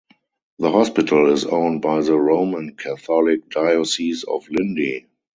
The 0.57 0.71
hospital 0.71 1.31
is 1.31 1.45
owned 1.45 1.83
by 1.83 2.01
the 2.01 2.17
Roman 2.17 2.75
Catholic 2.75 3.47
Diocese 3.51 4.23
of 4.23 4.47
Lindi. 4.49 5.05